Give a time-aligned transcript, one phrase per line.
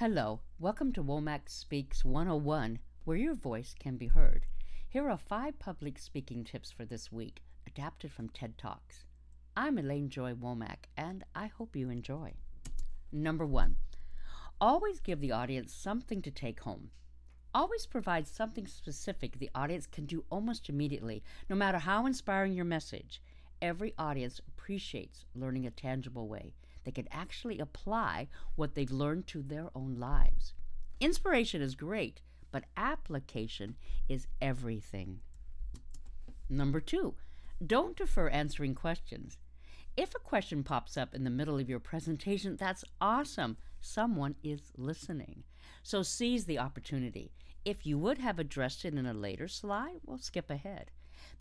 [0.00, 4.46] Hello, welcome to Womack Speaks 101, where your voice can be heard.
[4.88, 9.06] Here are five public speaking tips for this week, adapted from TED Talks.
[9.56, 12.34] I'm Elaine Joy Womack, and I hope you enjoy.
[13.10, 13.74] Number one,
[14.60, 16.90] always give the audience something to take home.
[17.52, 22.64] Always provide something specific the audience can do almost immediately, no matter how inspiring your
[22.64, 23.20] message.
[23.60, 26.54] Every audience appreciates learning a tangible way
[26.84, 30.54] they can actually apply what they've learned to their own lives.
[31.00, 33.76] Inspiration is great, but application
[34.08, 35.20] is everything.
[36.48, 37.14] Number two,
[37.64, 39.38] don't defer answering questions.
[39.96, 43.56] If a question pops up in the middle of your presentation, that's awesome.
[43.80, 45.42] Someone is listening.
[45.82, 47.32] So seize the opportunity.
[47.64, 50.90] If you would have addressed it in a later slide, well, skip ahead.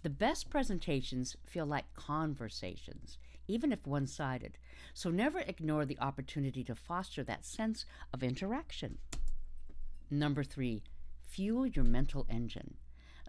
[0.02, 3.18] The best presentations feel like conversations
[3.48, 4.58] even if one sided.
[4.94, 8.98] So never ignore the opportunity to foster that sense of interaction.
[10.10, 10.84] Number three,
[11.22, 12.76] fuel your mental engine.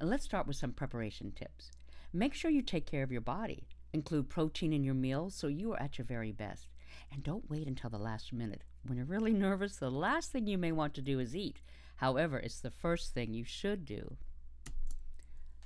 [0.00, 1.70] Let's start with some preparation tips.
[2.12, 3.66] Make sure you take care of your body.
[3.92, 6.68] Include protein in your meals so you are at your very best.
[7.12, 8.62] And don't wait until the last minute.
[8.86, 11.60] When you're really nervous, the last thing you may want to do is eat.
[11.96, 14.16] However, it's the first thing you should do.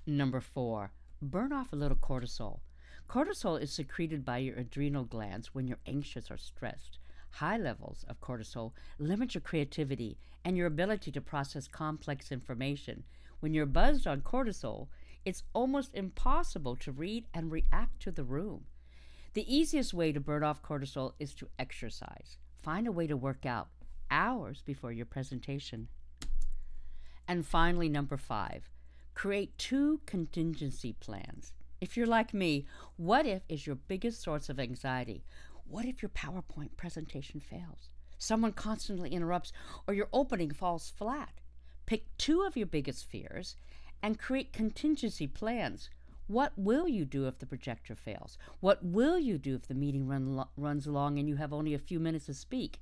[0.06, 2.60] Number four, burn off a little cortisol.
[3.08, 6.98] Cortisol is secreted by your adrenal glands when you're anxious or stressed.
[7.30, 13.04] High levels of cortisol limit your creativity and your ability to process complex information.
[13.40, 14.88] When you're buzzed on cortisol,
[15.24, 18.64] it's almost impossible to read and react to the room.
[19.34, 22.36] The easiest way to burn off cortisol is to exercise.
[22.62, 23.68] Find a way to work out
[24.10, 25.88] hours before your presentation.
[27.26, 28.68] And finally, number five,
[29.14, 31.54] create two contingency plans.
[31.82, 32.64] If you're like me,
[32.96, 35.24] what if is your biggest source of anxiety?
[35.64, 37.88] What if your PowerPoint presentation fails?
[38.18, 39.52] Someone constantly interrupts
[39.88, 41.40] or your opening falls flat?
[41.84, 43.56] Pick two of your biggest fears
[44.00, 45.90] and create contingency plans.
[46.28, 48.38] What will you do if the projector fails?
[48.60, 51.74] What will you do if the meeting run lo- runs long and you have only
[51.74, 52.78] a few minutes to speak?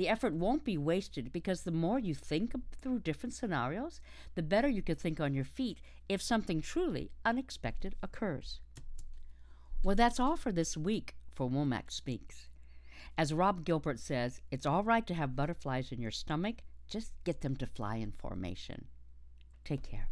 [0.00, 4.00] The effort won't be wasted because the more you think through different scenarios,
[4.34, 5.78] the better you can think on your feet
[6.08, 8.60] if something truly unexpected occurs.
[9.84, 12.48] Well, that's all for this week for Womack Speaks.
[13.18, 17.42] As Rob Gilbert says, it's all right to have butterflies in your stomach, just get
[17.42, 18.86] them to fly in formation.
[19.66, 20.08] Take care.